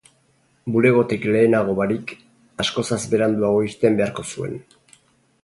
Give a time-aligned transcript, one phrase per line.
[0.75, 2.15] Bulegotik lehenago barik,
[2.65, 4.59] askozaz beranduago irten beharko zuen.